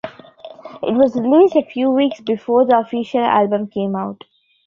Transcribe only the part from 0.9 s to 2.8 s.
was released a few weeks before the